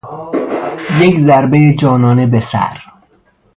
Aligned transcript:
یک 0.99 1.19
ضربهی 1.19 1.75
جانانه 1.75 2.25
به 2.27 2.39
سر 2.39 2.81